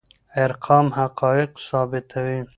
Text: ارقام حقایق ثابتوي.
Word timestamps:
ارقام 0.43 0.87
حقایق 0.97 1.51
ثابتوي. 1.69 2.39